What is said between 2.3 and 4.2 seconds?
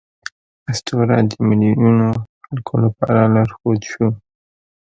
خلکو لپاره لارښود شو.